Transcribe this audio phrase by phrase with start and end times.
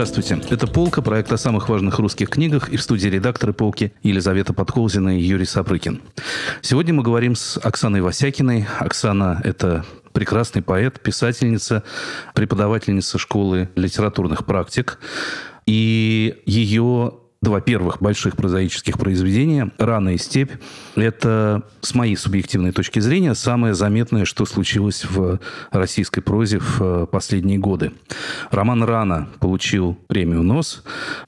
[0.00, 0.40] Здравствуйте.
[0.48, 2.68] Это «Полка», проект о самых важных русских книгах.
[2.70, 6.00] И в студии редакторы «Полки» Елизавета Подколзина и Юрий Сапрыкин.
[6.62, 8.66] Сегодня мы говорим с Оксаной Васякиной.
[8.78, 11.82] Оксана– это прекрасный поэт, писательница,
[12.34, 14.98] преподавательница школы литературных практик.
[15.66, 20.52] И ее два первых больших прозаических произведения «Рана и степь»—
[20.94, 25.40] это, с моей субъективной точки зрения, самое заметное, что случилось в
[25.70, 27.92] российской прозе в э, последние годы.
[28.50, 30.84] Роман «Рана» получил премию «НОС».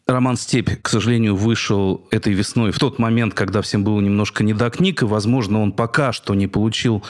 [0.06, 4.52] Роман «Степь», к сожалению, вышел этой весной в тот момент, когда всем было немножко не
[4.52, 7.02] до книг, и, возможно, он пока что не получил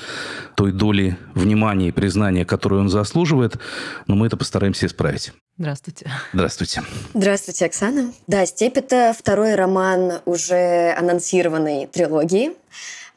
[0.55, 3.59] той доли внимания и признания, которую он заслуживает,
[4.07, 5.33] но мы это постараемся исправить.
[5.59, 6.11] Здравствуйте.
[6.33, 6.83] Здравствуйте.
[7.13, 8.13] Здравствуйте, Оксана.
[8.27, 12.53] Да, «Степь»— это второй роман уже анонсированной трилогии.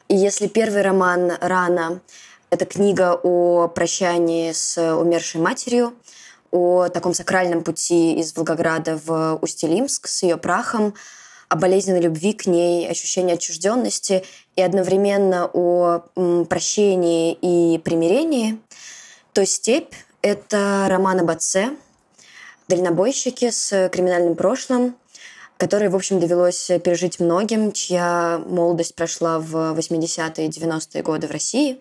[0.08, 2.02] И если первый роман «Рано»—
[2.50, 5.94] это книга о прощании с умершей матерью,
[6.50, 10.92] о таком сакральном пути из Волгограда в Усть-Илимск с ее прахом,
[11.48, 16.00] о болезненной любви к ней, ощущении отчужденности и одновременно о
[16.50, 18.58] прощении и примирении,
[19.32, 21.70] то «Степь»— это роман об отце—
[22.68, 24.96] дальнобойщики с криминальным прошлым,
[25.56, 31.30] которые, в общем, довелось пережить многим, чья молодость прошла в 80-е и 90-е годы в
[31.30, 31.78] России.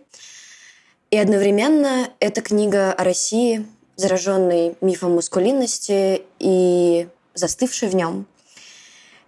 [1.11, 8.25] И одновременно эта книга о России, зараженной мифом маскулинности и застывшей в нем.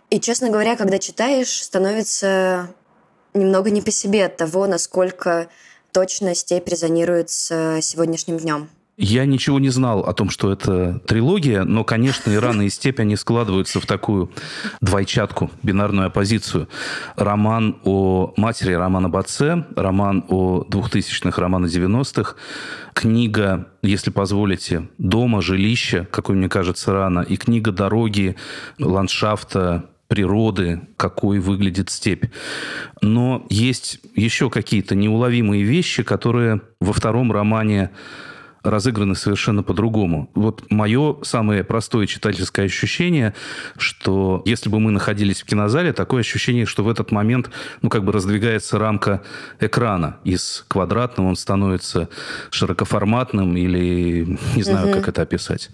[0.09, 2.73] И, честно говоря, когда читаешь, становится
[3.33, 5.49] немного не по себе от того, насколько
[5.91, 8.69] точно степь резонирует с сегодняшним днем.
[8.99, 12.99] Я ничего не знал о том, что это трилогия, но, конечно, и рано и степь,
[12.99, 14.31] они складываются в такую
[14.81, 16.67] двойчатку, бинарную оппозицию.
[17.15, 22.37] Роман о матери, роман об отце, роман о двухтысячных, роман о 90-х,
[22.95, 28.35] книга, если позволите, дома, жилища, какой мне кажется рано, и книга дороги,
[28.79, 32.25] ландшафта, природы, какой выглядит степь.
[33.03, 37.91] Но есть еще какие-то неуловимые вещи, которые во втором романе
[38.69, 40.29] разыграны совершенно по-другому.
[40.35, 43.33] Вот мое самое простое читательское ощущение,
[43.77, 47.49] что если бы мы находились в кинозале, такое ощущение, что в этот момент,
[47.81, 49.21] ну, как бы раздвигается рамка
[49.59, 50.17] экрана.
[50.23, 52.09] Из квадратного он становится
[52.49, 54.97] широкоформатным или не знаю, угу.
[54.97, 55.69] как это описать.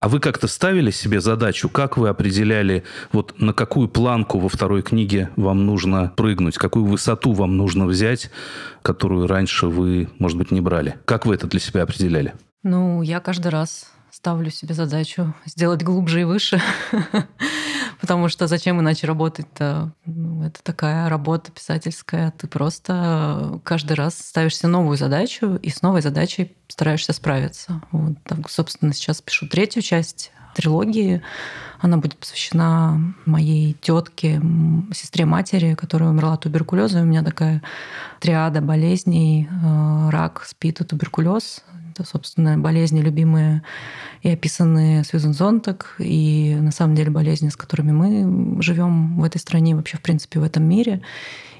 [0.00, 4.82] А вы как-то ставили себе задачу, как вы определяли, вот на какую планку во второй
[4.82, 8.30] книге вам нужно прыгнуть, какую высоту вам нужно взять,
[8.82, 10.96] которую раньше вы, может быть, не брали?
[11.04, 12.23] Как вы это для себя определяли?
[12.62, 16.60] Ну, я каждый раз ставлю себе задачу сделать глубже и выше.
[18.00, 19.92] Потому что зачем иначе работать-то?
[20.06, 22.32] Ну, это такая работа писательская.
[22.32, 27.80] Ты просто каждый раз ставишься новую задачу и с новой задачей стараешься справиться.
[27.92, 31.22] Вот, так, собственно, сейчас пишу третью часть трилогии.
[31.80, 34.40] Она будет посвящена моей тетке,
[34.92, 37.00] сестре матери, которая умерла от туберкулеза.
[37.00, 37.62] У меня такая
[38.20, 41.62] триада болезней: э, рак, спид и туберкулез.
[41.94, 43.62] Это, собственно, болезни любимые
[44.22, 49.38] и описанные Сьюзен Зонтак, и на самом деле болезни, с которыми мы живем в этой
[49.38, 51.02] стране, вообще, в принципе, в этом мире.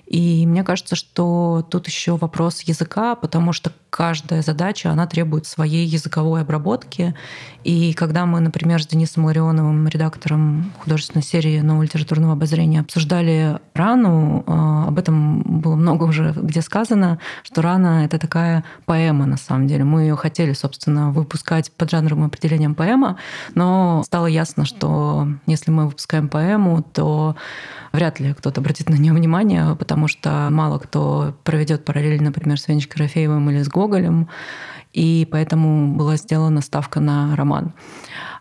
[0.06, 5.86] И мне кажется, что тут еще вопрос языка, потому что каждая задача, она требует своей
[5.86, 7.14] языковой обработки.
[7.62, 14.42] И когда мы, например, с Денисом Ларионовым, редактором художественной серии «Нового литературного обозрения», обсуждали рану,
[14.48, 19.68] а, об этом было много уже где сказано, что рана— это такая поэма, на самом
[19.68, 19.84] деле.
[19.84, 23.16] Мы ее хотели, собственно, выпускать под жанровым определением поэма,
[23.54, 27.36] но стало ясно, что если мы выпускаем поэму, то
[27.94, 32.66] вряд ли кто-то обратит на нее внимание, потому что мало кто проведет параллель, например, с
[32.66, 34.28] Венечкой Рафеевым или с Гоголем,
[34.94, 37.74] и поэтому была сделана ставка на роман.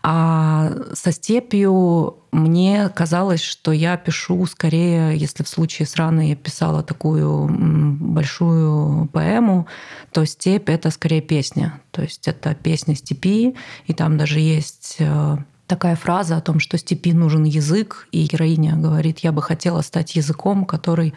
[0.02, 6.36] А со степью мне казалось, что я пишу скорее, если в случае с раной я
[6.36, 9.66] писала такую большую поэму,
[10.12, 11.80] то степь— это скорее песня.
[11.90, 15.36] То есть это песня степи, и там даже есть э,
[15.66, 20.14] такая фраза о том, что степи нужен язык, и героиня говорит, я бы хотела стать
[20.14, 21.14] языком, который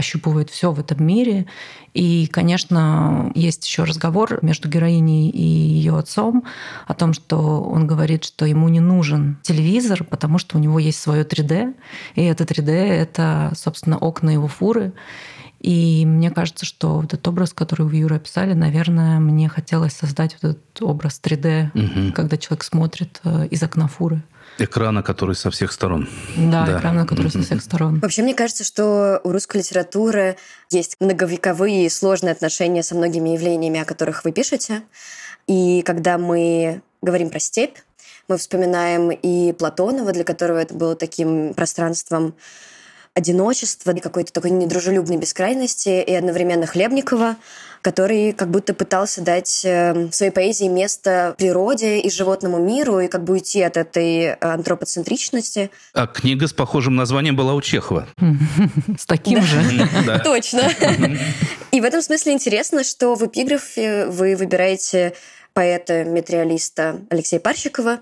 [0.00, 1.46] ощупывает все в этом мире.
[1.94, 6.44] И, конечно, есть еще разговор между героиней и ее отцом
[6.86, 11.00] о том, что он говорит, что ему не нужен телевизор, потому что у него есть
[11.00, 11.74] свое 3D,
[12.14, 14.92] и это 3D— это, собственно, окна его фуры.
[15.60, 20.36] И мне кажется, что вот этот образ, который вы, Юра, описали, наверное, мне хотелось создать
[20.40, 22.12] вот этот образ 3D, угу.
[22.14, 24.22] когда человек смотрит э, из окна фуры.
[24.60, 26.06] Экрана, который со всех сторон.
[26.36, 26.78] Да, да.
[26.78, 27.98] экрана, который со всех сторон.
[28.00, 30.36] Вообще, мне кажется, что у русской литературы
[30.70, 34.82] есть многовековые и сложные отношения со многими явлениями, о которых вы пишете.
[35.46, 37.78] И когда мы говорим про степь,
[38.28, 42.34] мы вспоминаем и Платонова, для которого это было таким пространством
[43.14, 47.36] одиночества, какой-то такой недружелюбной бескрайности, и одновременно Хлебникова,
[47.82, 53.24] который как будто пытался дать эм, своей поэзии место природе и животному миру, и как
[53.24, 55.70] бы уйти от этой антропоцентричности.
[55.94, 58.06] А книга с похожим названием была у Чехова.
[58.98, 59.62] С таким же.
[60.24, 60.62] Точно.
[61.72, 65.14] И в этом смысле интересно, что в эпиграфе вы выбираете
[65.52, 68.00] поэта-метриалиста Алексея Парщикова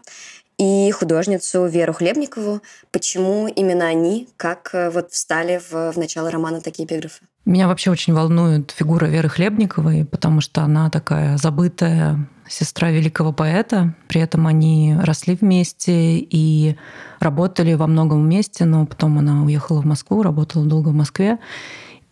[0.59, 2.61] и художницу Веру Хлебникову.
[2.91, 7.25] Почему именно они, как э, вот встали в, в начало романа такие эпиграфы?
[7.45, 13.95] Меня вообще очень волнует фигура Веры Хлебниковой, потому что она такая забытая сестра великого поэта.
[14.09, 16.77] При этом они росли вместе и
[17.21, 21.39] работали во многом вместе, но потом она уехала в Москву, работала долго в Москве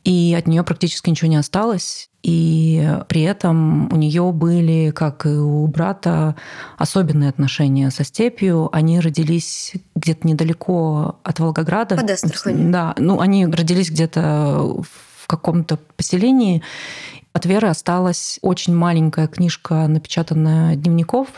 [0.07, 2.11] и от нее практически ничего не осталось.
[2.23, 6.37] И при этом у нее были, как и у брата,
[6.79, 8.69] особенные отношения со степью.
[8.73, 11.97] Они родились где-то недалеко от Волгограда.
[11.97, 12.71] Под Астраханью.
[12.71, 16.63] Да, ну они родились где-то в каком-то поселении.
[17.33, 21.29] От Веры осталась очень маленькая книжка, напечатанная дневников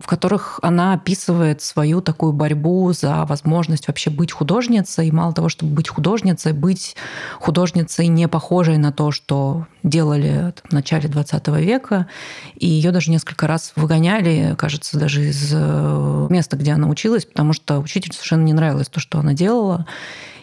[0.00, 5.08] в которых она описывает свою такую борьбу за возможность вообще быть художницей.
[5.08, 6.96] И мало того, чтобы быть художницей, быть
[7.38, 12.08] художницей не похожей на то, что делали в начале 20 века.
[12.56, 17.52] И ее даже несколько раз выгоняли, кажется, даже из э, места, где она училась, потому
[17.52, 19.86] что учителю совершенно не нравилось то, что она делала.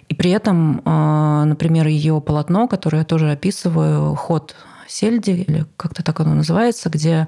[0.08, 4.56] И при этом, э, например, ее полотно, которое я тоже описываю, ход
[4.88, 7.28] Сельди, или как-то так оно называется, где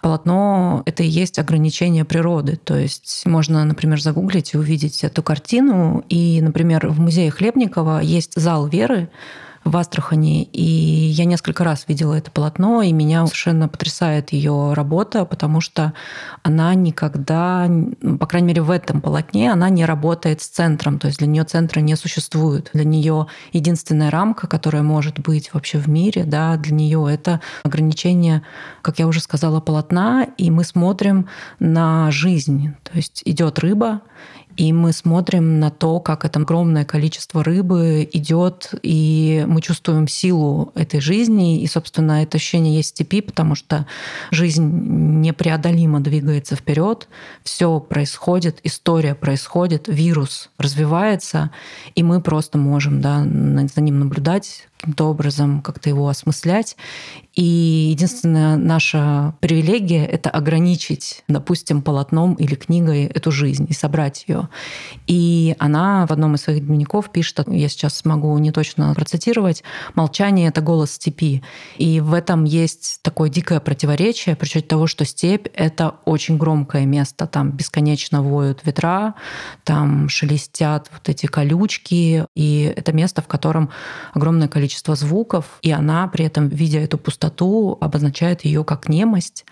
[0.00, 2.56] полотно— это и есть ограничение природы.
[2.56, 6.04] То есть можно, например, загуглить и увидеть эту картину.
[6.08, 9.08] И, например, в музее Хлебникова есть зал веры,
[9.68, 10.44] в Астрахани.
[10.44, 15.92] И я несколько раз видела это полотно, и меня совершенно потрясает ее работа, потому что
[16.42, 17.70] она никогда,
[18.18, 20.98] по крайней мере, в этом полотне, она не работает с центром.
[20.98, 22.70] То есть для нее центра не существует.
[22.72, 28.42] Для нее единственная рамка, которая может быть вообще в мире, да, для нее это ограничение,
[28.82, 31.28] как я уже сказала, полотна, и мы смотрим
[31.58, 32.74] на жизнь.
[32.84, 34.00] То есть идет рыба,
[34.58, 40.72] и мы смотрим на то, как это огромное количество рыбы идет, и мы чувствуем силу
[40.74, 41.62] этой жизни.
[41.62, 43.86] И, собственно, это ощущение есть в степи, потому что
[44.32, 44.68] жизнь
[45.20, 47.08] непреодолимо двигается вперед,
[47.44, 51.52] все происходит, история происходит, вирус развивается,
[51.94, 56.76] и мы просто можем да, за ним наблюдать, каким-то образом как-то его осмыслять.
[57.34, 64.48] И единственная наша привилегия— это ограничить, допустим, полотном или книгой эту жизнь и собрать ее.
[65.06, 69.62] И она в одном из своих дневников пишет, я сейчас смогу не точно процитировать,
[69.94, 71.42] «Молчание— это голос степи».
[71.76, 77.26] И в этом есть такое дикое противоречие, причем того, что степь— это очень громкое место.
[77.26, 79.14] Там бесконечно воют ветра,
[79.64, 83.70] там шелестят вот эти колючки, и это место, в котором
[84.12, 89.46] огромное количество количество звуков, и она при этом, видя эту пустоту, обозначает ее как немость.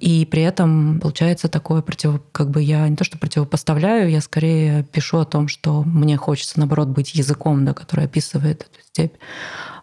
[0.00, 2.20] И при этом получается такое против...
[2.32, 6.58] Как бы я не то, что противопоставляю, я скорее пишу о том, что мне хочется,
[6.58, 9.14] наоборот, быть языком, да, который описывает эту степь.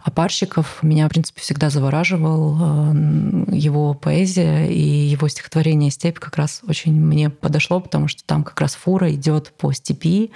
[0.05, 2.57] А Парщиков меня, в принципе, всегда завораживал.
[2.61, 2.93] Э,
[3.51, 8.61] его поэзия и его стихотворение «Степь» как раз очень мне подошло, потому что там как
[8.61, 10.29] раз фура идет по степи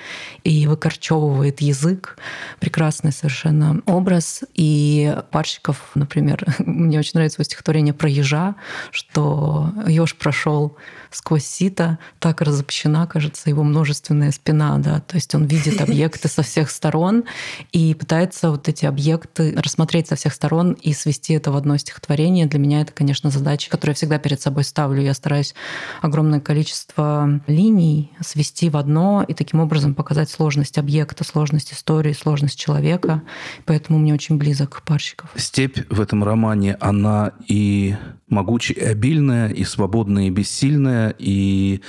[0.44, 2.18] и выкорчевывает язык.
[2.60, 4.44] Прекрасный совершенно образ.
[4.56, 8.56] И Парщиков, например, мне очень нравится его стихотворение про ежа,
[8.90, 10.78] что еж прошел
[11.12, 16.44] сквозь сито, так разобщена, кажется, его множественная спина, да, то есть он видит объекты со
[16.44, 17.24] всех сторон
[17.72, 22.46] и пытается вот эти объекты рассмотреть со всех сторон и свести это в одно стихотворение.
[22.46, 25.02] Для меня это, конечно, задача, которую я всегда перед собой ставлю.
[25.02, 25.56] Я стараюсь
[26.02, 32.60] огромное количество линий свести в одно и таким образом показать сложность объекта, сложность истории, сложность
[32.60, 33.24] человека.
[33.66, 35.30] Поэтому мне очень близок Парщиков.
[35.36, 37.96] Степь в этом романе, она и
[38.28, 41.82] могучая, и обильная, и свободная, и бессильная, и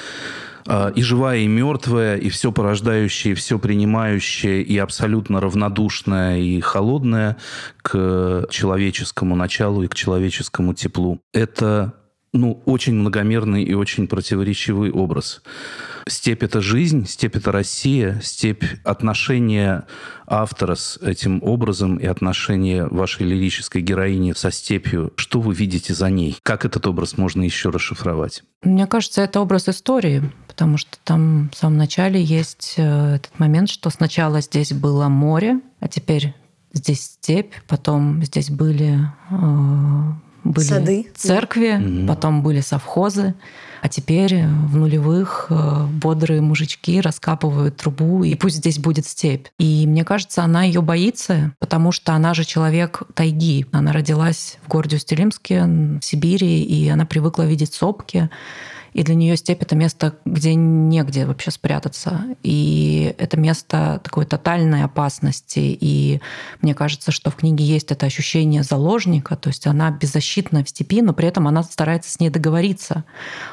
[0.67, 6.61] а, и живая, и мертвая, и все порождающее, и все принимающее, и абсолютно равнодушная, и
[6.61, 7.37] холодная
[7.83, 11.21] к человеческому началу и к человеческому теплу.
[11.33, 11.95] Это
[12.33, 15.43] ну, очень многомерный и очень противоречивый образ.
[16.09, 19.85] Степь– это жизнь, степь– это Россия, степь– отношения
[20.27, 25.13] автора с этим образом и отношения вашей лирической героини со степью.
[25.17, 26.37] Что вы видите за ней?
[26.43, 28.43] Как этот образ можно еще расшифровать?
[28.63, 33.69] Мне кажется, это образ истории, потому что там в самом начале есть э, этот момент,
[33.71, 36.35] что сначала здесь было море, а теперь
[36.73, 38.99] здесь степь, потом здесь были,
[39.31, 40.13] э,
[40.45, 41.07] были Сады.
[41.17, 42.07] церкви, Мгм.
[42.07, 43.35] потом были совхозы,
[43.81, 49.47] а теперь в нулевых э, бодрые мужички раскапывают трубу, и пусть здесь будет степь.
[49.59, 53.67] И мне кажется, она ее боится, потому что она же человек тайги.
[53.73, 58.31] Она родилась в городе Устилимске, в Сибири, и она привыкла видеть сопки.
[58.93, 62.25] И для нее степь это место, где негде вообще спрятаться.
[62.43, 65.77] И это место такой тотальной опасности.
[65.81, 66.21] И
[66.61, 71.03] мне кажется, что в книге есть это ощущение заложника, то есть она беззащитна в степи,
[71.03, 73.05] но при этом она старается с ней договориться.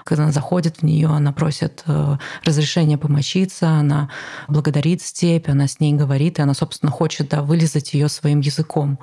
[0.03, 4.09] Когда она заходит в нее, она просит э, разрешения помочиться, она
[4.47, 8.97] благодарит степь, она с ней говорит, и она, собственно, хочет да, вылезать ее своим языком.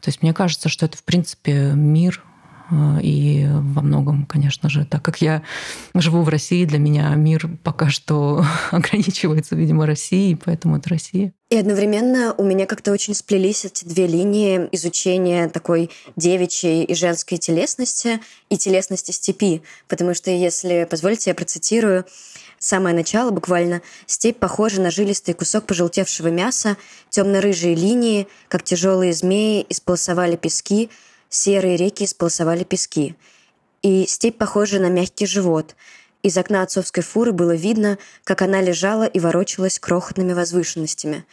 [0.00, 2.22] То есть мне кажется, что это, в принципе, мир,
[3.02, 5.42] и во многом, конечно же, так как я
[5.94, 11.32] живу в России, для меня мир пока что ограничивается, видимо, Россией, поэтому это Россия.
[11.50, 17.38] И одновременно у меня как-то очень сплелись эти две линии изучения такой девичьей и женской
[17.38, 19.62] телесности и телесности степи.
[19.88, 22.04] Потому что, если позволите, я процитирую
[22.60, 23.82] самое начало буквально.
[24.06, 26.76] «Степь похожа на жилистый кусок пожелтевшего мяса,
[27.08, 30.88] темно-рыжие линии, как тяжелые змеи, исполосовали пески,
[31.30, 33.14] серые реки исполосовали пески.
[33.82, 35.74] И степь похожа на мягкий живот.
[36.22, 41.24] Из окна отцовской фуры было видно, как она лежала и ворочалась крохотными возвышенностями.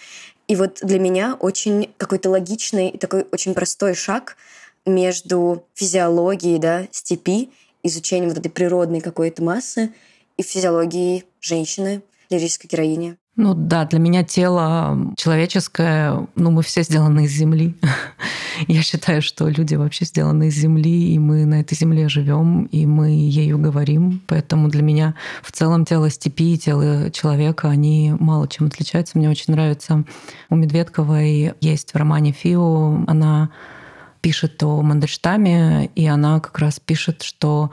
[0.47, 4.37] И вот для меня очень какой-то логичный такой очень простой шаг
[4.85, 7.49] между физиологией да, степи,
[7.83, 9.93] изучением вот этой природной какой-то массы
[10.37, 13.17] и физиологией женщины, лирической героини.
[13.37, 17.75] Ну да, для меня тело человеческое, ну мы все сделаны из земли.
[18.67, 22.87] Я считаю, что люди вообще сделаны из земли, и мы на этой земле живем, и
[22.87, 24.23] мы ею говорим.
[24.25, 25.13] Поэтому для меня
[25.43, 29.19] в целом тело степи и тело человека, они мало чем отличаются.
[29.19, 30.03] Мне очень нравится
[30.49, 33.51] у Медведковой есть в романе Фио, она
[34.21, 37.69] пишет о Мандельштаме, и она как раз пишет, что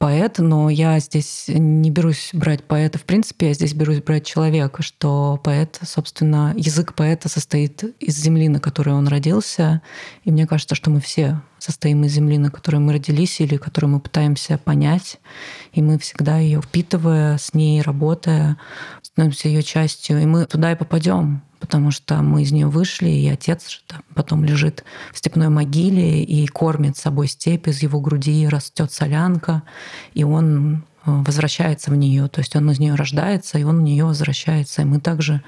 [0.00, 2.98] поэт, но я здесь не берусь брать поэта.
[2.98, 8.48] В принципе, я здесь берусь брать человека, что поэт, собственно, язык поэта состоит из земли,
[8.48, 9.82] на которой он родился,
[10.24, 13.92] и мне кажется, что мы все состоим из земли, на которой мы родились или которую
[13.92, 15.20] мы пытаемся понять,
[15.72, 18.56] и мы всегда ее впитывая, с ней работая,
[19.02, 23.28] становимся ее частью, и мы туда и попадем потому что мы из нее вышли, и
[23.28, 23.82] отец
[24.14, 29.62] потом лежит в степной могиле и кормит собой степь, из его груди растет солянка,
[30.14, 33.82] и он э, возвращается в нее, то есть он из нее рождается, и он в
[33.82, 34.82] нее возвращается.
[34.82, 35.42] И мы также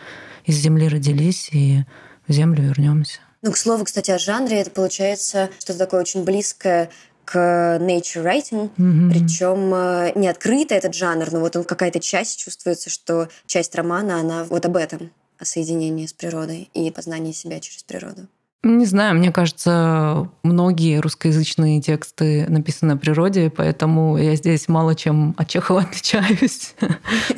[0.45, 1.85] из земли родились и
[2.28, 3.21] в землю вернемся.
[3.42, 6.90] Ну, к слову, кстати, о жанре, это получается что-то такое очень близкое
[7.25, 9.11] к nature writing, Мгм.
[9.11, 14.21] причем э, не открытый этот жанр, но вот он какая-то часть чувствуется, что часть романа,
[14.21, 15.11] она вот об этом,
[15.43, 18.29] о соединении с природой и познании себя через природу.
[18.64, 25.35] Не знаю, мне кажется, многие русскоязычные тексты написаны о природе, поэтому я здесь мало чем
[25.37, 26.76] от Чехова отличаюсь.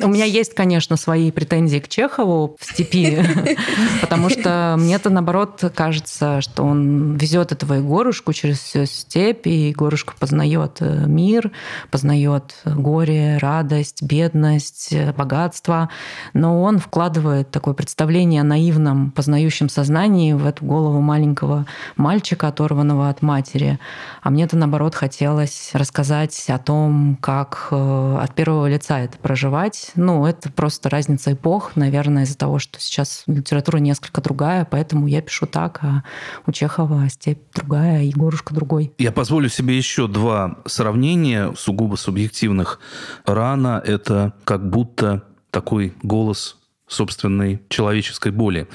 [0.03, 3.25] У меня есть, конечно, свои претензии к Чехову в степи,
[4.01, 10.13] потому что мне-то, наоборот, кажется, что он везет этого Егорушку через всю степь, и Егорушка
[10.19, 11.51] познает э, мир,
[11.89, 15.89] познает горе, радость, бедность, э, богатство,
[16.33, 23.07] но он вкладывает такое представление о наивном, познающем сознании в эту голову маленького мальчика, оторванного
[23.07, 23.79] от матери.
[24.21, 29.91] А мне-то, наоборот, хотелось рассказать о том, как э, от первого лица это проживать.
[29.95, 35.21] Ну, это просто разница эпох, наверное, из-за того, что сейчас литература несколько другая, поэтому я
[35.21, 36.03] пишу так, а
[36.45, 38.91] у Чехова степь другая, а Егорушка другой.
[38.97, 42.79] Я позволю себе еще два сравнения, сугубо субъективных.
[43.25, 48.67] Рана– это как будто такой голос собственной человеческой боли.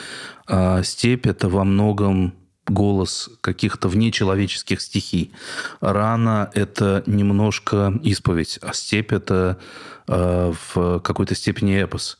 [0.46, 2.34] А степь– это во многом
[2.66, 5.32] голос каких-то внечеловеческих стихий.
[5.80, 9.58] Рана– это немножко исповедь, а степь– это
[10.06, 12.18] э, в какой-то степени эпос.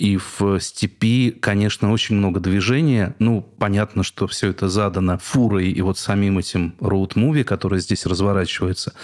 [0.00, 3.14] И в степи, конечно, очень много движения.
[3.18, 8.94] Ну, понятно, что все это задано фурой и вот самим этим роуд-муви, который здесь разворачивается.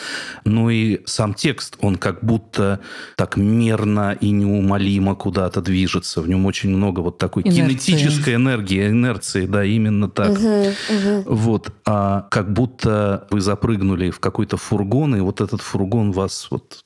[0.46, 2.80] Ну и сам текст, он как будто
[3.14, 6.22] так мерно и неумолимо куда-то движется.
[6.22, 7.60] В нем очень много вот такой Инерции.
[7.60, 10.38] кинетической энергии, инерции, да, именно так.
[11.26, 16.84] Вот, а как будто вы запрыгнули в какой-то фургон, и вот этот фургон вас вот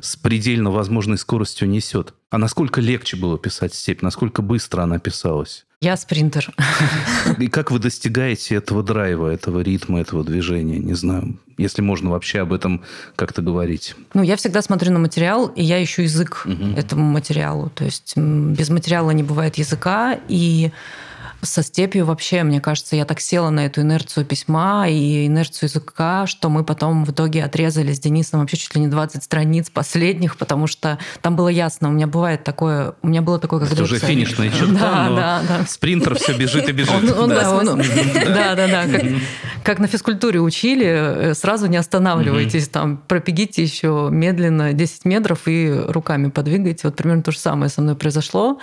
[0.00, 2.14] с предельно возможной скоростью несет.
[2.30, 5.66] А насколько легче было писать «Степь», насколько быстро она писалась?
[5.80, 6.52] Я спринтер.
[7.38, 10.78] И как вы достигаете этого драйва, этого ритма, этого движения?
[10.78, 12.84] Не знаю, если можно вообще об этом
[13.16, 13.94] как-то говорить.
[14.12, 16.76] Ну, я всегда смотрю на материал, и я ищу язык угу.
[16.76, 17.70] этому материалу.
[17.70, 20.70] То есть без материала не бывает языка, и
[21.42, 26.26] со степью вообще, мне кажется, я так села на эту инерцию письма и инерцию языка,
[26.26, 30.36] что мы потом в итоге отрезали с Денисом вообще чуть ли не 20 страниц последних,
[30.36, 33.82] потому что там было ясно, у меня бывает такое, у меня было такое, как Это
[33.82, 35.66] уже финишная черта, да, но да, да.
[35.66, 36.94] спринтер все бежит и бежит.
[38.26, 38.84] да, да, да,
[39.62, 45.70] как, на физкультуре учили, э, сразу не останавливайтесь, там, пробегите еще медленно 10 метров и
[45.70, 46.80] руками подвигайте.
[46.84, 48.58] Вот примерно то же самое со мной произошло.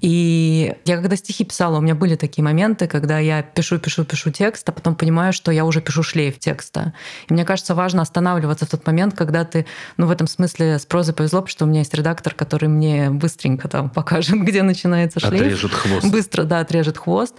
[0.00, 4.30] И я когда стихи писала, у меня были такие моменты, когда я пишу, пишу, пишу
[4.30, 6.94] текст, а потом понимаю, что я уже пишу шлейф текста.
[7.28, 9.66] И мне кажется, важно останавливаться в тот момент, когда ты,
[9.98, 13.10] ну, в этом смысле с прозой повезло, потому что у меня есть редактор, который мне
[13.10, 15.42] быстренько там покажет, где начинается шлейф.
[15.42, 16.06] Отрежет хвост.
[16.06, 17.34] Быстро, да, отрежет хвост.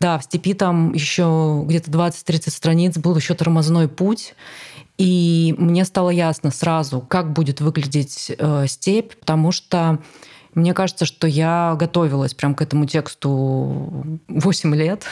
[0.00, 4.34] Да, в степи там еще где-то 20-30 страниц был еще тормозной путь.
[4.96, 10.00] И мне стало ясно сразу, как будет выглядеть э, степь, потому что
[10.54, 15.04] мне кажется, что я готовилась прям к этому тексту 8 лет,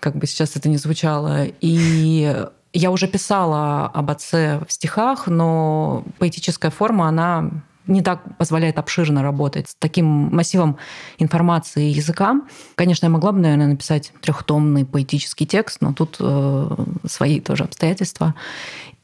[0.00, 1.44] как бы сейчас это ни звучало.
[1.60, 7.50] И я уже писала об отце в стихах, но поэтическая форма, она
[7.86, 10.78] не так позволяет обширно работать с таким массивом
[11.18, 12.40] информации и языка.
[12.74, 18.34] Конечно, я могла бы, наверное, написать трехтомный поэтический текст, но тут э, свои тоже обстоятельства.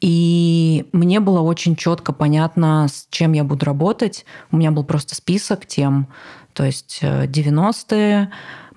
[0.00, 4.24] И мне было очень четко понятно, с чем я буду работать.
[4.52, 6.06] У меня был просто список тем,
[6.52, 8.28] то есть 90-е, э,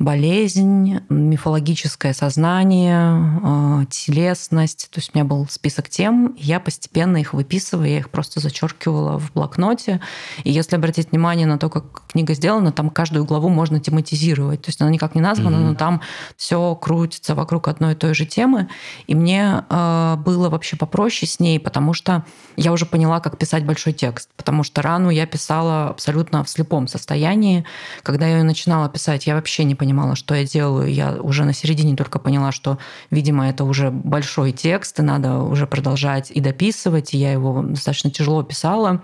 [0.03, 4.89] болезнь, мифологическое сознание, э, телесность.
[4.91, 8.39] То есть у меня был список тем, и я постепенно их выписывала, я их просто
[8.39, 10.01] зачеркивала в блокноте.
[10.43, 14.63] И если обратить внимание на то, как книга сделана, там каждую главу можно тематизировать.
[14.63, 15.69] То есть она никак не названа, mm-hmm.
[15.69, 16.01] но там
[16.35, 18.69] все крутится вокруг одной и той же темы.
[19.05, 22.25] И мне э, было вообще попроще с ней, потому что
[22.57, 24.29] я уже поняла, как писать большой текст.
[24.35, 27.65] Потому что рану я писала абсолютно в слепом состоянии.
[28.01, 30.91] Когда я ее начинала писать, я вообще не понимала, понимала, что я делаю.
[30.91, 32.77] Я уже на середине только поняла, что,
[33.09, 37.13] видимо, это уже большой текст, и надо уже продолжать и дописывать.
[37.13, 39.01] И я его достаточно тяжело писала.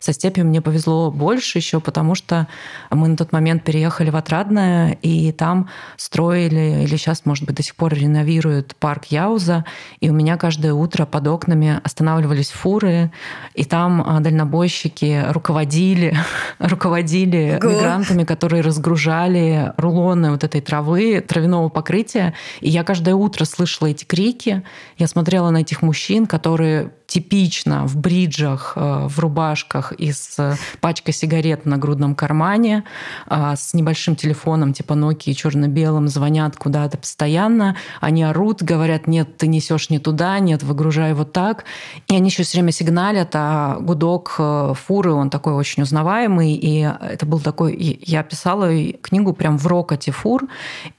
[0.00, 2.48] Со степью мне повезло больше еще, потому что
[2.90, 7.62] мы на тот момент переехали в Отрадное, и там строили, или сейчас, может быть, до
[7.62, 9.64] сих пор реновируют парк Яуза,
[10.00, 13.12] и у меня каждое утро под окнами останавливались фуры,
[13.54, 16.16] и там а, дальнобойщики руководили,
[16.58, 17.72] руководили Ого.
[17.72, 22.34] мигрантами, которые разгружали рулоны вот этой травы, травяного покрытия.
[22.60, 24.62] И я каждое утро слышала эти крики,
[24.96, 31.12] я смотрела на этих мужчин, которые типично в бриджах, э, в рубашках и с пачкой
[31.12, 32.84] сигарет на грудном кармане,
[33.26, 37.76] а, с небольшим телефоном типа Nokia черно-белым, звонят куда-то постоянно.
[38.00, 41.64] Они орут, говорят, нет, ты несешь не туда, нет, выгружай вот так.
[42.06, 46.54] И они еще все время сигналят, а гудок э, фуры, он такой очень узнаваемый.
[46.54, 47.76] И это был такой...
[48.06, 48.70] Я писала
[49.02, 50.46] книгу прям в рокоте фур.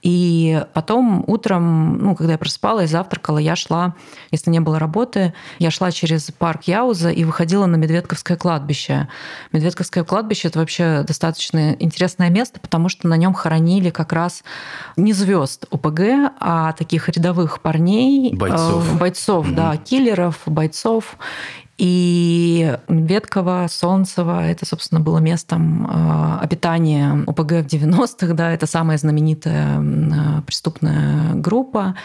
[0.02, 3.96] И потом утром, ну, когда я просыпалась, завтракала, я шла,
[4.32, 9.08] если не было работы, я шла через парк Яуза и выходила на Медведковское кладбище.
[9.52, 14.44] Медведковское кладбище это вообще достаточно интересное место, потому что на нем хоронили как раз
[14.98, 16.00] не звезд ОПГ,
[16.40, 19.54] а таких рядовых парней, бойцов, э, бойцов, mm-hmm.
[19.54, 21.18] да, киллеров, бойцов.
[21.82, 29.00] И Медведково, Солнцево, это, собственно, было местом э, обитания ОПГ в 90-х, да, это самая
[29.00, 31.96] знаменитая э, преступная группа.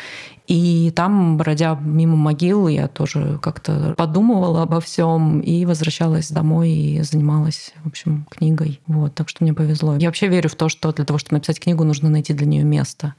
[0.47, 7.03] И там, бродя мимо могил, я тоже как-то подумывала обо всем и возвращалась домой и
[7.03, 8.81] занималась, в общем, книгой.
[8.87, 9.95] Вот, так что мне повезло.
[9.97, 12.65] Я вообще верю в то, что для того, чтобы написать книгу, нужно найти для нее
[12.65, 13.13] место.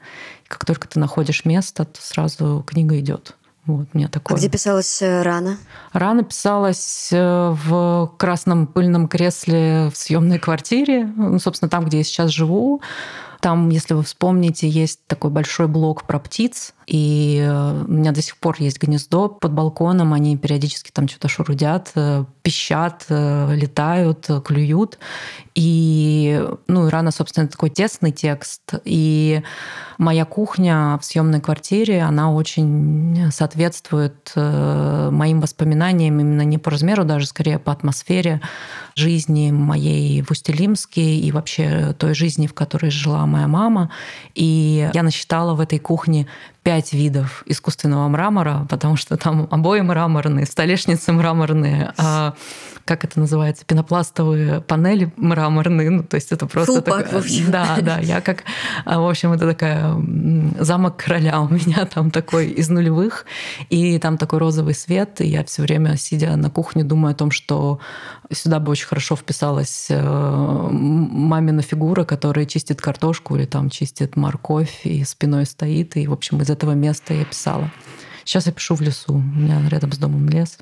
[0.44, 3.36] И как только ты находишь место, то сразу книга идет.
[3.68, 4.36] Вот, у меня такое.
[4.36, 5.58] А где писалась э, рана?
[5.92, 12.04] Рана писалась э, в красном пыльном кресле в съемной квартире, ну, собственно, там, где я
[12.04, 12.82] сейчас живу.
[13.42, 18.22] Там, если вы вспомните, есть такой большой блок про птиц, и э, у меня до
[18.22, 24.30] сих пор есть гнездо под балконом, они периодически там что-то шурудят, э, пищат, э, летают,
[24.46, 24.98] клюют.
[25.54, 28.62] И, ну, рано, собственно, такой тесный текст.
[28.86, 29.42] И
[29.98, 37.26] моя кухня в съемной квартире, она очень соответствует моим воспоминаниям именно не по размеру, даже
[37.26, 38.40] скорее по атмосфере
[38.96, 43.90] жизни моей в Устилимске и вообще той жизни, в которой жила моя мама.
[44.36, 46.28] И я насчитала в этой кухне
[46.68, 52.34] пять видов искусственного мрамора, потому что там обои мраморные, столешницы мраморные, а,
[52.86, 55.90] как это называется, пенопластовые панели мраморные.
[55.90, 56.74] Ну, то есть это просто...
[56.82, 57.12] так.
[57.52, 58.44] Да, да, я как...
[58.86, 59.96] А, в общем, это такая
[60.60, 63.26] замок короля у меня там такой из нулевых,
[63.70, 67.32] и там такой розовый свет, и я все время, сидя на кухне, думаю о том,
[67.32, 67.80] что
[68.32, 74.82] сюда бы очень хорошо вписалась э, мамина фигура, которая чистит картошку или там чистит морковь
[74.86, 77.72] и спиной стоит, и, в общем, из этого места я писала.
[78.24, 79.16] Сейчас я пишу в лесу.
[79.16, 80.58] У меня рядом с домом лес.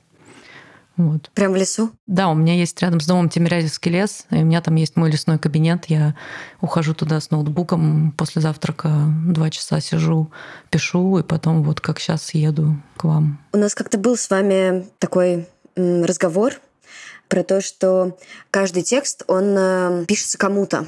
[0.98, 1.30] Вот.
[1.34, 1.92] Прям в лесу?
[2.08, 5.12] Да, у меня есть рядом с домом Тимирязевский лес, и у меня там есть мой
[5.12, 5.86] лесной кабинет.
[5.88, 6.16] Я
[6.62, 8.90] ухожу туда с ноутбуком, после завтрака
[9.26, 10.32] два часа сижу,
[10.70, 13.40] пишу, и потом вот как сейчас еду к вам.
[13.52, 16.54] У нас как-то был с вами такой разговор
[17.28, 18.18] про то, что
[18.50, 20.86] каждый текст, он э, пишется кому-то.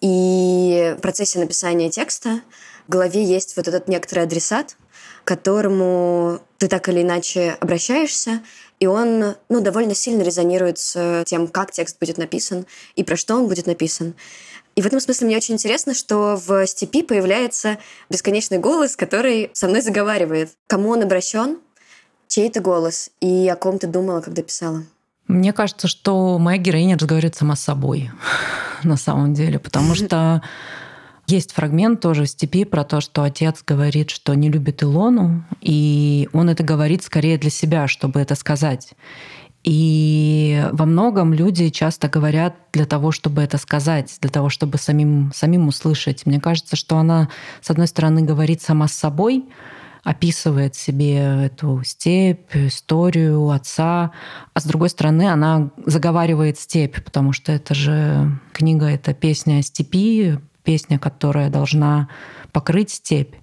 [0.00, 2.40] И в процессе написания текста
[2.86, 4.76] в голове есть вот этот некоторый адресат,
[5.24, 8.42] к которому ты так или иначе обращаешься,
[8.80, 12.66] и он ну, довольно сильно резонирует с тем, как текст будет написан
[12.96, 14.14] и про что он будет написан.
[14.76, 17.78] И в этом смысле мне очень интересно, что в степи появляется
[18.10, 20.50] бесконечный голос, который со мной заговаривает.
[20.66, 21.58] Кому он обращен,
[22.26, 24.82] чей это голос и о ком ты думала, когда писала?
[25.28, 28.10] Мне кажется, что моя героиня разговаривает сама с собой
[28.82, 30.42] на самом деле, потому что
[31.26, 36.28] есть фрагмент тоже в степи про то, что отец говорит, что не любит Илону, и
[36.32, 38.92] он это говорит скорее для себя, чтобы это сказать.
[39.64, 45.32] И во многом люди часто говорят для того, чтобы это сказать, для того, чтобы самим,
[45.34, 46.26] самим услышать.
[46.26, 47.30] Мне кажется, что она,
[47.62, 49.46] с одной стороны, говорит сама с собой,
[50.02, 54.12] описывает себе эту степь, историю отца,
[54.52, 59.62] а с другой стороны она заговаривает степь, потому что это же книга, это песня о
[59.62, 62.08] степи, песня, которая должна
[62.52, 63.34] покрыть степь,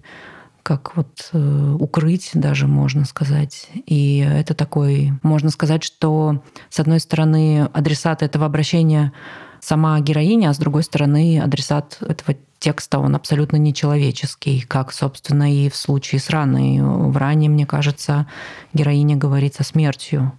[0.64, 3.70] как вот э, укрыть даже, можно сказать.
[3.86, 9.14] И это такой, можно сказать, что с одной стороны адресат этого обращения
[9.60, 15.70] сама героиня, а с другой стороны адресат этого текста, он абсолютно нечеловеческий, как, собственно, и
[15.70, 16.80] в случае с раной.
[16.80, 18.28] В ране, мне кажется,
[18.74, 20.34] героиня говорит со смертью.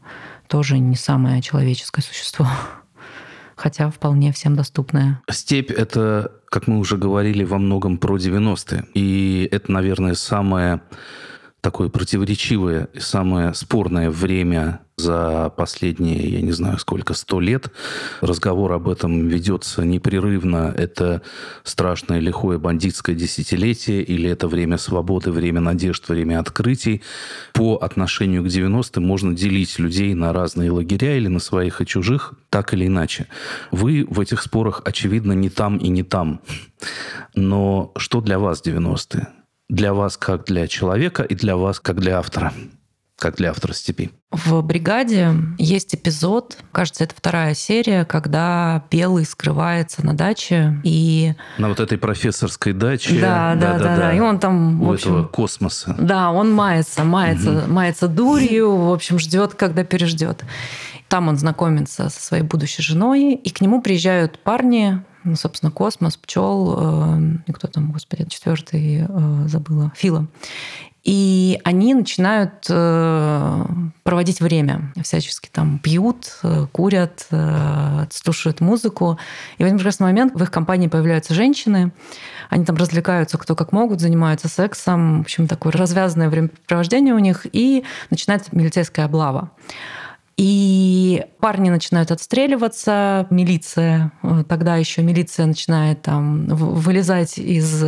[0.46, 2.46] Тоже не самое человеческое существо
[3.62, 5.20] хотя вполне всем доступная.
[5.30, 8.86] Степь— это, как мы уже говорили, во многом про 90-е.
[8.94, 10.80] И это, наверное, самое
[11.62, 17.70] такое противоречивое и самое спорное время за последние, я не знаю сколько, сто лет.
[18.20, 20.74] Разговор об этом ведется непрерывно.
[20.76, 21.22] Это
[21.62, 27.02] страшное лихое бандитское десятилетие или это время свободы, время надежд, время открытий.
[27.52, 32.34] По отношению к 90-м можно делить людей на разные лагеря или на своих и чужих,
[32.50, 33.28] так или иначе.
[33.70, 36.40] Вы в этих спорах, очевидно, не там и не там.
[37.34, 39.28] Но что для вас 90-е?
[39.72, 42.52] Для вас как для человека и для вас как для автора,
[43.18, 44.10] как для автора «Степи»?
[44.30, 51.32] В «Бригаде» есть эпизод, кажется, это вторая серия, когда Белый скрывается на даче и...
[51.56, 53.18] На вот этой профессорской даче.
[53.18, 53.96] Да, да, да, да.
[53.96, 54.12] да.
[54.12, 55.12] И он там, У в общем...
[55.12, 55.96] этого космоса.
[55.98, 57.72] Да, он мается, мается, угу.
[57.72, 60.44] мается дурью, в общем, ждет, когда переждет.
[61.08, 66.16] Там он знакомится со своей будущей женой, и к нему приезжают парни, ну, собственно, космос,
[66.16, 66.76] пчел,
[67.46, 70.26] э, кто там, господи, четвертый э, забыла, Фила.
[71.04, 73.64] И они начинают э,
[74.04, 79.18] проводить время, всячески там пьют, э, курят, э, слушают музыку.
[79.58, 81.90] И в один прекрасный момент в их компании появляются женщины,
[82.50, 87.46] они там развлекаются кто как могут, занимаются сексом, в общем, такое развязанное времяпровождение у них,
[87.52, 89.50] и начинается милицейская облава.
[90.42, 97.84] И парни начинают отстреливаться, милиция, э, тогда еще милиция начинает там вылезать из,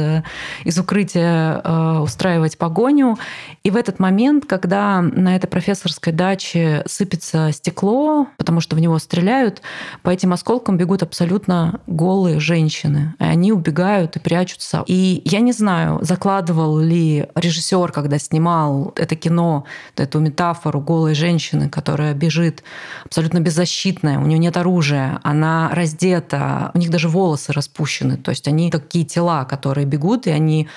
[0.63, 3.19] из укрытия, э, устраивать погоню.
[3.65, 9.01] И в этот момент, когда на этой профессорской даче сыпется стекло, потому что в него
[9.01, 9.61] стреляют,
[10.05, 13.15] по этим осколкам бегут абсолютно голые женщины.
[13.19, 14.85] И они убегают и прячутся.
[14.87, 19.65] И я не знаю, закладывал ли режиссер, когда снимал это кино,
[19.97, 22.63] эту метафору голой женщины, которая бежит бежит
[23.05, 28.49] абсолютно беззащитная, у нее нет оружия, она раздета, у них даже волосы распущены, то есть
[28.49, 30.69] они такие тела, которые бегут, и они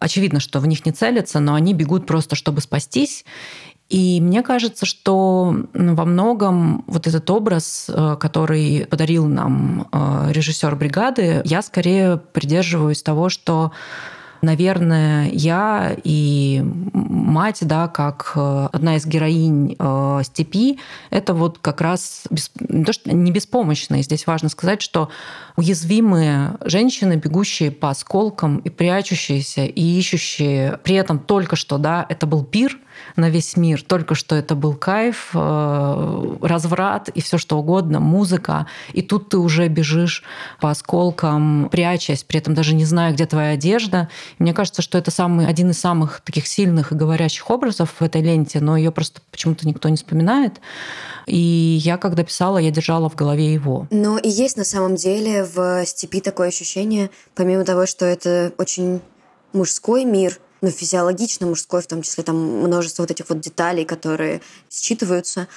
[0.00, 3.24] очевидно, что в них не целятся, но они бегут просто, чтобы спастись.
[3.88, 10.74] И мне кажется, что во многом вот этот образ, э, который подарил нам э, режиссер
[10.74, 13.70] бригады, я скорее придерживаюсь того, что
[14.42, 20.78] наверное, я и мать, да, как э, одна из героинь э, степи,
[21.10, 24.02] это вот как раз без, не, то, что не беспомощные.
[24.02, 25.10] Здесь важно сказать, что
[25.56, 32.26] уязвимые женщины, бегущие по осколкам и прячущиеся, и ищущие, при этом только что, да, это
[32.26, 32.78] был пир,
[33.16, 33.82] на весь мир.
[33.82, 38.66] Только что это был кайф, э, разврат и все что угодно, музыка.
[38.92, 40.22] И тут ты уже бежишь
[40.60, 44.08] по осколкам, прячась, при этом даже не зная, где твоя одежда.
[44.38, 48.02] И мне кажется, что это самый, один из самых таких сильных и говорящих образов в
[48.02, 50.60] этой ленте, но ее просто почему-то никто не вспоминает.
[51.26, 51.36] И
[51.82, 53.86] я, когда писала, я держала в голове его.
[53.90, 59.00] Но и есть на самом деле в степи такое ощущение, помимо того, что это очень
[59.52, 64.40] мужской мир, ну, физиологично мужской, в том числе там множество вот этих вот деталей, которые
[64.70, 65.48] считываются.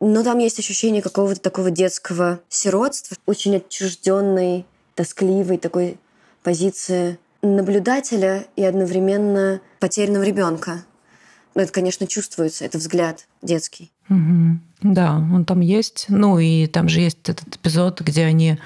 [0.00, 5.98] Но там есть ощущение какого-то такого детского сиротства, очень отчужденной, тоскливой такой
[6.42, 10.84] позиции наблюдателя и одновременно потерянного ребенка.
[11.54, 13.90] Но это, конечно, чувствуется, это взгляд детский.
[14.10, 14.92] Угу.
[14.94, 16.06] Да, он там есть.
[16.08, 18.58] Ну и там же есть этот эпизод, где они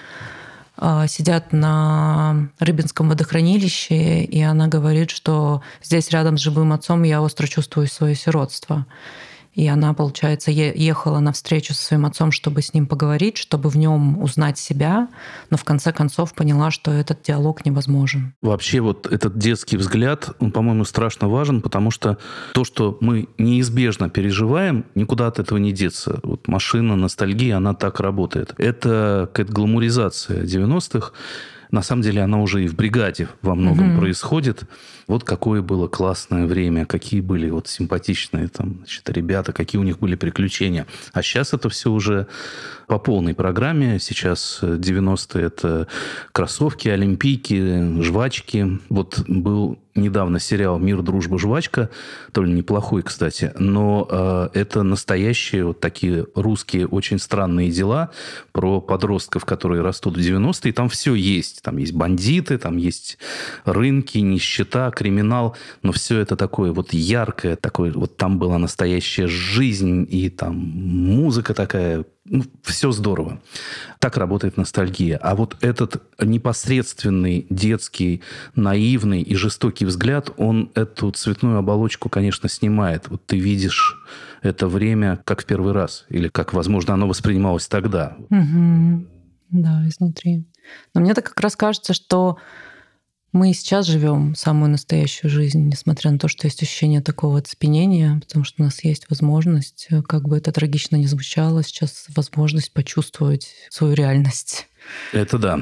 [1.09, 7.46] сидят на Рыбинском водохранилище, и она говорит, что здесь рядом с живым отцом я остро
[7.46, 8.87] чувствую свое сиротство.
[9.61, 13.77] И она, получается, ехала на встречу со своим отцом, чтобы с ним поговорить, чтобы в
[13.77, 15.09] нем узнать себя,
[15.51, 18.33] но в конце концов поняла, что этот диалог невозможен.
[18.40, 22.16] Вообще вот этот детский взгляд, он, по-моему, страшно важен, потому что
[22.55, 26.20] то, что мы неизбежно переживаем, никуда от этого не деться.
[26.23, 28.55] Вот машина, ностальгия, она так работает.
[28.57, 31.12] Это какая-то гламуризация 90-х.
[31.70, 34.01] На самом деле она уже и в бригаде во многом угу.
[34.01, 34.62] происходит.
[35.11, 39.99] Вот какое было классное время, какие были вот симпатичные там, значит, ребята, какие у них
[39.99, 40.87] были приключения.
[41.12, 42.29] А сейчас это все уже
[42.87, 43.99] по полной программе.
[43.99, 45.88] Сейчас 90-е это
[46.31, 48.79] кроссовки, олимпийки, жвачки.
[48.88, 51.90] Вот был недавно сериал «Мир, дружба, жвачка»,
[52.37, 58.11] ли неплохой, кстати, но э, это настоящие вот такие русские очень странные дела
[58.53, 60.73] про подростков, которые растут в 90-е.
[60.73, 61.62] Там все есть.
[61.62, 63.18] Там есть бандиты, там есть
[63.64, 70.06] рынки, нищета, криминал, но все это такое вот яркое, такое, вот там была настоящая жизнь,
[70.10, 73.40] и там музыка такая, ну, все здорово.
[73.98, 75.16] Так работает ностальгия.
[75.16, 78.20] А вот этот непосредственный, детский,
[78.54, 83.08] наивный и жестокий взгляд, он эту цветную оболочку, конечно, снимает.
[83.08, 83.96] Вот ты видишь
[84.42, 88.18] это время как в первый раз, или как, возможно, оно воспринималось тогда.
[88.28, 89.06] Угу.
[89.52, 90.44] Да, изнутри.
[90.94, 92.36] Но мне так как раз кажется, что
[93.33, 98.21] мы и сейчас живем самую настоящую жизнь, несмотря на то, что есть ощущение такого оцепенения,
[98.21, 102.73] потому что у нас есть возможность, э, как бы это трагично не звучало, сейчас возможность
[102.73, 104.66] почувствовать свою реальность.
[105.12, 105.61] Это да.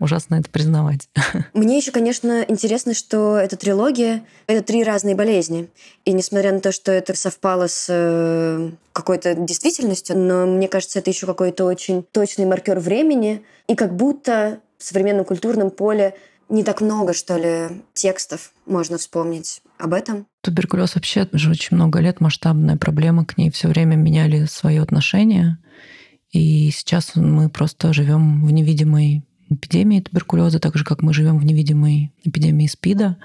[0.00, 1.08] Ужасно это признавать.
[1.54, 5.68] Мне еще, конечно, интересно, что эта трилогия— это три разные болезни.
[6.04, 11.10] И несмотря на то, что это совпало с э, какой-то действительностью, но мне кажется, это
[11.10, 13.42] еще какой-то очень точный маркер времени.
[13.66, 16.14] И как будто в современном культурном поле
[16.48, 20.26] не так много, что ли, текстов можно вспомнить об этом.
[20.42, 25.58] Туберкулез вообще уже очень много лет масштабная проблема, к ней все время меняли свое отношение.
[26.30, 31.44] И сейчас мы просто живем в невидимой эпидемии туберкулеза, так же, как мы живем в
[31.44, 33.16] невидимой эпидемии СПИДа.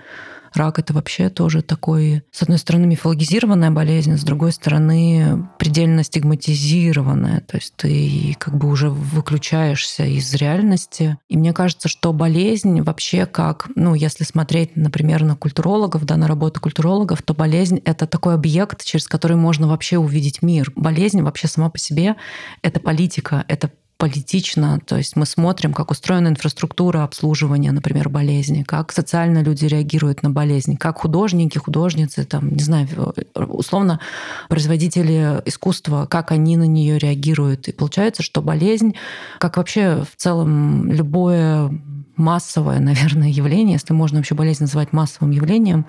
[0.53, 7.41] Рак это вообще тоже такой, с одной стороны, мифологизированная болезнь, с другой стороны, предельно стигматизированная.
[7.41, 11.17] То есть ты как бы уже выключаешься из реальности.
[11.27, 16.27] И мне кажется, что болезнь вообще как, ну, если смотреть, например, на культурологов, да, на
[16.27, 20.71] работу культурологов, то болезнь— это такой объект, через который можно вообще увидеть мир.
[20.75, 22.15] Болезнь вообще сама по себе—
[22.61, 23.71] это политика, это
[24.03, 24.81] политично.
[24.85, 30.29] То есть мы смотрим, как устроена инфраструктура обслуживания, например, болезни, как социально люди реагируют на
[30.29, 32.85] болезни, как художники, художницы, там, не знаю,
[33.33, 34.01] условно,
[34.49, 37.69] производители искусства, как они на нее реагируют.
[37.69, 38.93] И получается, что болезнь,
[39.39, 41.71] как вообще в целом любое
[42.17, 45.85] массовое, наверное, явление, если можно вообще болезнь называть массовым явлением,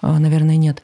[0.00, 0.80] э, наверное, нет.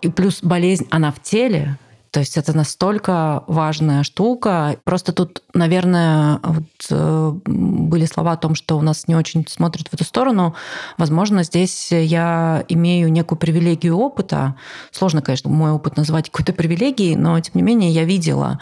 [0.00, 1.76] И плюс болезнь, она в теле,
[2.14, 4.76] то есть это настолько важная штука.
[4.84, 9.88] Просто тут, наверное, вот, э, были слова о том, что у нас не очень смотрят
[9.88, 10.54] в эту сторону.
[10.96, 14.54] Возможно, здесь я имею некую привилегию опыта.
[14.92, 18.60] Сложно, конечно, мой опыт назвать какой-то привилегией, но тем не менее я видела.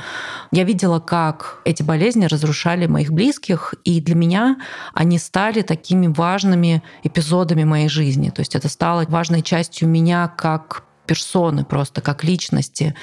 [0.50, 4.56] Я видела, как эти болезни разрушали моих близких, и для меня
[4.94, 8.30] они стали такими важными эпизодами моей жизни.
[8.30, 12.94] То есть это стало важной частью меня как персоны просто, как личности.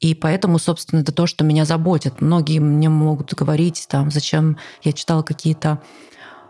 [0.00, 2.20] И поэтому, собственно, это то, что меня заботит.
[2.20, 5.80] Многие мне могут говорить, там, зачем я читала какие-то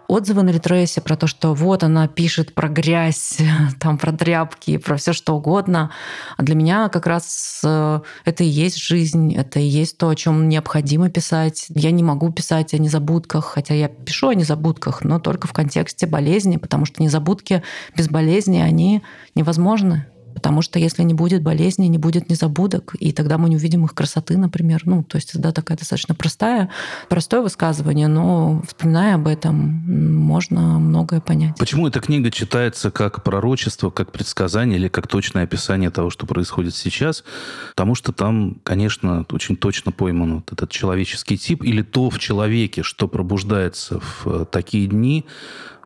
[0.09, 3.39] отзывы на Литресе про то, что вот она пишет про грязь,
[3.81, 5.91] там про тряпки, про все что угодно.
[6.37, 10.15] А для меня как раз э, это и есть жизнь, это и есть то, о
[10.15, 11.67] чем необходимо писать.
[11.69, 16.07] Я не могу писать о незабудках, хотя я пишу о незабудках, но только в контексте
[16.07, 17.63] болезни, потому что незабудки
[17.97, 19.03] без болезни, они
[19.35, 20.07] невозможны.
[20.37, 23.95] Потому что если не будет болезни, не будет незабудок, и тогда мы не увидим их
[23.95, 24.83] красоты, например.
[24.85, 26.69] Ну, то есть это такая достаточно простая,
[27.09, 31.57] простое высказывание, но вспоминая об этом, можно многое понять.
[31.59, 36.75] Почему эта книга читается как пророчество, как предсказание или как точное описание того, что происходит
[36.75, 37.25] сейчас?
[37.71, 42.83] Потому что там, конечно, очень точно пойман вот этот человеческий тип или то в человеке,
[42.83, 45.25] что пробуждается в э, такие дни,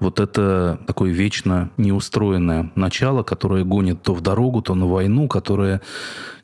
[0.01, 5.83] вот это такое вечно неустроенное начало, которое гонит то в дорогу, то на войну, которое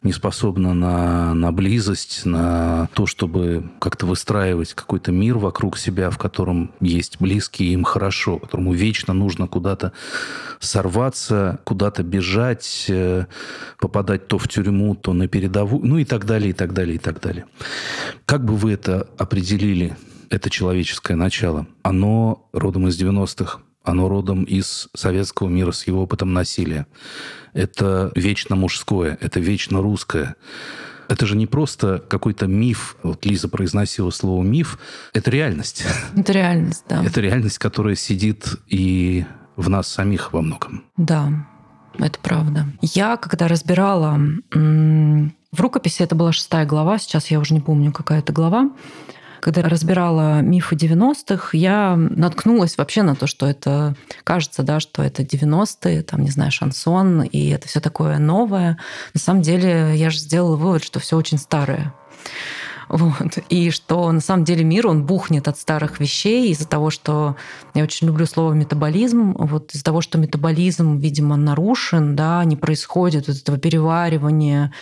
[0.02, 6.18] не способна на, на близость, на то, чтобы как-то выстраивать какой-то мир вокруг себя, в
[6.18, 9.92] котором есть близкие, им хорошо, которому вечно нужно куда-то
[10.60, 13.26] сорваться, куда-то бежать, э,
[13.78, 16.98] попадать то в тюрьму, то на передовую, ну и так далее, и так далее, и
[16.98, 17.46] так далее.
[18.26, 19.96] Как бы вы это определили
[20.30, 26.32] это человеческое начало, оно родом из 90-х, оно родом из советского мира с его опытом
[26.32, 26.86] насилия.
[27.52, 30.36] Это вечно мужское, это вечно русское.
[31.08, 32.96] Это же не просто какой-то миф.
[33.04, 34.78] Вот Лиза произносила слово миф.
[35.12, 35.84] Это реальность.
[36.16, 37.04] Это реальность, да.
[37.04, 40.84] Это реальность, которая сидит и в нас самих во многом.
[40.96, 41.30] Да,
[41.98, 42.66] это правда.
[42.82, 44.18] Я, когда разбирала
[44.52, 48.70] в рукописи, это была шестая глава, сейчас я уже не помню, какая это глава,
[49.46, 55.22] когда разбирала мифы 90-х, я наткнулась вообще на то, что это кажется, да, что это
[55.22, 58.76] 90-е, там, не знаю, шансон, и это все такое новое.
[59.14, 61.94] На самом деле я же сделала вывод, что все очень старое.
[62.88, 63.38] Вот.
[63.48, 67.36] И что на самом деле мир, он бухнет от старых вещей из-за того, что
[67.72, 73.28] я очень люблю слово метаболизм, вот из-за того, что метаболизм, видимо, нарушен, да, не происходит
[73.28, 74.72] вот этого переваривания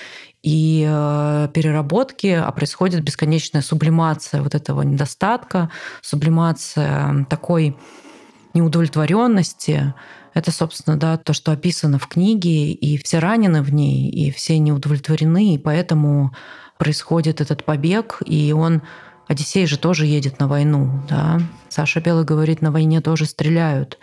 [0.45, 5.71] и э, переработки, а происходит бесконечная сублимация вот этого недостатка,
[6.03, 7.79] сублимация такой
[8.53, 9.95] неудовлетворенности.
[10.35, 14.59] Это, собственно, да, то, что описано в книге, и все ранены в ней, и все
[14.59, 16.35] неудовлетворены, и поэтому
[16.77, 18.83] происходит этот побег, и он
[19.27, 21.41] Одиссей же тоже едет на войну, да.
[21.71, 23.99] Саша Белый говорит, на войне тоже стреляют.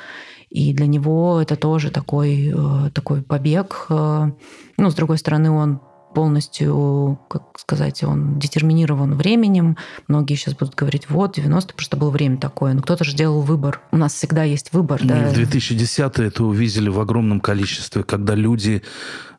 [0.50, 3.86] И для него это тоже такой, э, такой побег.
[3.90, 4.32] Э,
[4.78, 5.80] ну, с другой стороны, он
[6.14, 9.78] полностью, как сказать, он детерминирован временем.
[10.08, 12.74] Многие сейчас будут говорить, вот, 90 просто было время такое.
[12.74, 13.82] Но кто-то же делал выбор.
[13.92, 15.02] У нас всегда есть выбор.
[15.02, 15.30] Ну, да.
[15.30, 18.84] В 2010 это увидели в огромном количестве, когда люди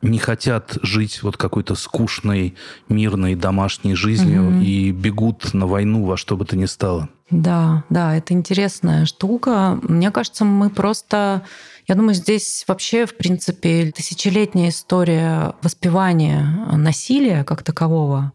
[0.01, 2.55] не хотят жить вот какой-то скучной,
[2.89, 4.59] мирной, домашней жизнью угу.
[4.61, 7.09] и бегут на войну во что бы то ни стало.
[7.29, 9.79] Да, да, это интересная штука.
[9.81, 11.43] Мне кажется, мы просто
[11.87, 18.31] я думаю, здесь вообще, в принципе, тысячелетняя история воспевания насилия как такового,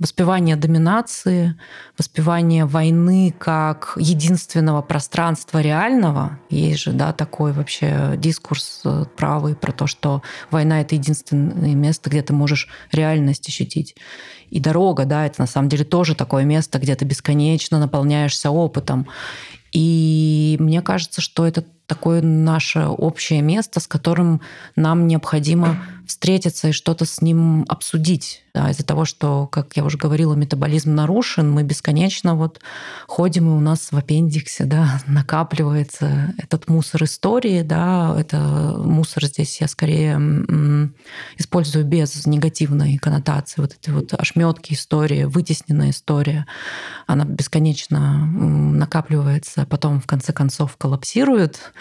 [0.00, 1.56] воспевание доминации,
[1.98, 6.40] воспевание войны как единственного пространства реального.
[6.48, 12.08] Есть же да, такой вообще дискурс э, правый про то, что война— это единственное место,
[12.08, 13.94] где ты можешь реальность ощутить.
[14.48, 19.06] И дорога, да, это на самом деле тоже такое место, где ты бесконечно наполняешься опытом.
[19.70, 24.40] И мне кажется, что это такое наше общее место, с которым
[24.76, 28.44] нам необходимо встретиться и что-то с ним обсудить.
[28.52, 32.58] Да, из-за того, что, как я уже говорила, метаболизм нарушен, мы бесконечно вот
[33.06, 37.62] ходим, и у нас в аппендиксе да, накапливается этот мусор истории.
[37.62, 38.38] Да, это
[38.76, 40.16] мусор здесь я скорее
[41.38, 43.60] использую без негативной коннотации.
[43.60, 46.46] Вот эти вот ошметки истории, вытесненная история,
[47.06, 51.72] она бесконечно накапливается, потом в конце концов коллапсирует,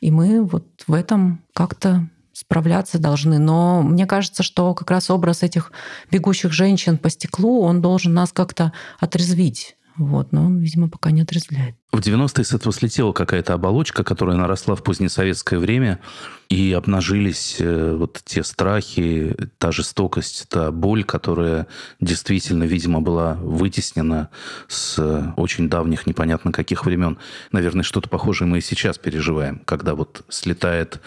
[0.00, 3.38] и мы вот в этом как-то справляться должны.
[3.38, 5.72] Но мне кажется, что как раз образ этих
[6.10, 9.76] бегущих женщин по стеклу, он должен нас как-то отрезвить.
[9.96, 11.74] Вот, но он, видимо, пока не отрезвляет.
[11.92, 16.00] В 90-е с этого слетела какая-то оболочка, которая наросла в позднесоветское время,
[16.48, 21.66] и обнажились э, вот те страхи, та жестокость, та боль, которая
[22.00, 24.30] действительно, видимо, была вытеснена
[24.68, 27.18] с очень давних, непонятно каких времен.
[27.52, 31.00] Наверное, что-то похожее мы и сейчас переживаем, когда вот слетает,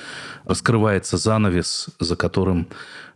[0.46, 2.68] раскрывается занавес, за которым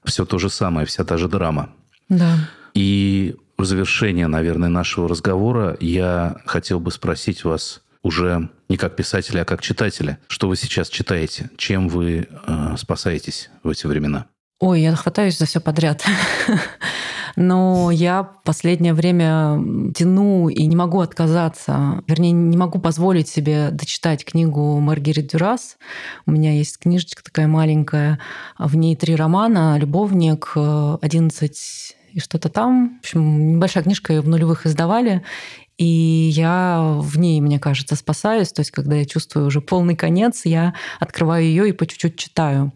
[0.03, 1.69] все то же самое, вся та же драма.
[2.09, 2.35] Да.
[2.73, 9.41] И в завершение, наверное, нашего разговора я хотел бы спросить вас уже не как писателя,
[9.41, 10.17] а как читателя.
[10.27, 11.49] Что вы сейчас читаете?
[11.57, 14.27] Чем вы э, спасаетесь в эти времена?
[14.61, 16.05] Ой, я хватаюсь за все подряд.
[17.35, 19.61] Но я последнее время
[19.93, 25.77] тяну и не могу отказаться, вернее, не могу позволить себе дочитать книгу Маргарет Дюрас.
[26.25, 28.19] У меня есть книжечка такая маленькая,
[28.57, 31.51] в ней три романа «Любовник», «11
[32.13, 32.97] и что-то там.
[32.97, 35.23] В общем, небольшая книжка ее в нулевых издавали.
[35.77, 38.51] И я в ней, мне кажется, спасаюсь.
[38.51, 42.73] То есть, когда я чувствую уже полный конец, я открываю ее и по чуть-чуть читаю.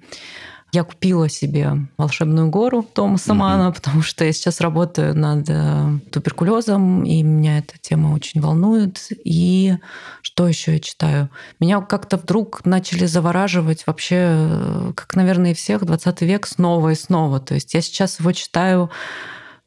[0.74, 3.74] Я купила себе волшебную гору Томаса Мана, mm-hmm.
[3.76, 9.09] потому что я сейчас работаю над э, туберкулезом, и меня эта тема очень волнует.
[9.24, 9.76] И
[10.24, 11.30] что еще я читаю?
[11.59, 16.95] Меня как-то вдруг начали завораживать вообще, э, как, наверное, и всех, 20 век снова и
[16.95, 17.39] снова.
[17.39, 18.89] То есть я сейчас его читаю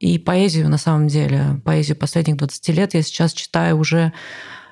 [0.01, 4.13] и поэзию, на самом деле, поэзию последних 20 лет я сейчас читаю уже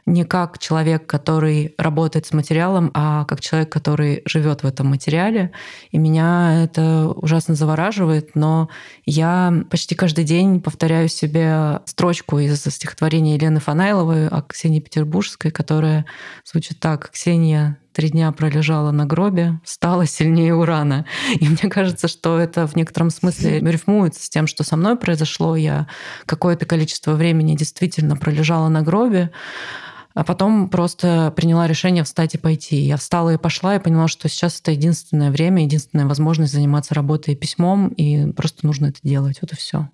[0.07, 5.53] не как человек, который работает с материалом, а как человек, который живет в этом материале.
[5.91, 8.69] И меня это ужасно завораживает, но
[9.07, 16.05] я почти каждый день повторяю себе строчку из стихотворения Елены Фанайловой о Ксении Петербургской, которая
[16.45, 17.11] звучит так.
[17.11, 21.07] «Ксения, три дня пролежала на гробе, стала сильнее урана.
[21.41, 25.57] И мне кажется, что это в некотором смысле рифмуется с тем, что со мной произошло.
[25.57, 25.87] Я
[26.27, 29.31] какое-то количество времени действительно пролежала на гробе,
[30.15, 32.77] а потом просто приняла решение встать и пойти.
[32.77, 37.35] Я встала и пошла, и поняла, что сейчас это единственное время, единственная возможность заниматься работой
[37.35, 39.39] и письмом, и просто нужно это делать.
[39.43, 39.91] Вот и все.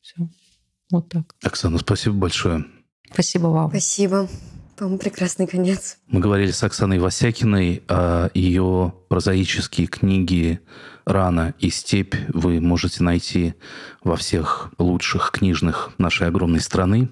[0.00, 0.28] Все.
[0.90, 1.34] Вот так.
[1.42, 2.64] Оксана, спасибо большое.
[3.12, 3.68] Спасибо вам.
[3.70, 4.28] Спасибо.
[4.76, 5.98] По-моему, прекрасный конец.
[6.06, 10.60] Мы говорили с Оксаной Васякиной о ее прозаические книги
[11.06, 13.54] «Рана» и «Степь» вы можете найти
[14.04, 17.08] во всех лучших книжных нашей огромной страны.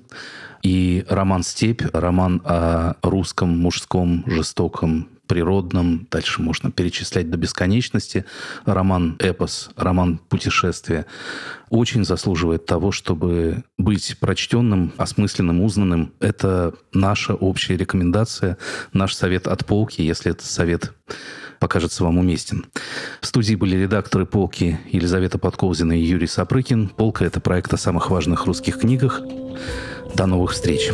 [0.65, 8.25] И роман «Степь», роман о русском мужском жестоком природном, дальше можно перечислять до бесконечности,
[8.65, 11.05] роман «Эпос», роман «Путешествие»,
[11.69, 16.13] очень заслуживает того, чтобы быть прочтенным, осмысленным, узнанным.
[16.19, 18.57] Это наша общая рекомендация,
[18.95, 20.95] наш совет от полки, если этот совет
[21.59, 22.67] покажется вам уместен.
[23.21, 26.89] В студии были редакторы «Полки» Елизавета Подковзина и Юрий Сапрыкин.
[26.89, 29.21] «Полка»— это проект о самых важных русских книгах.
[30.15, 30.93] До новых встреч!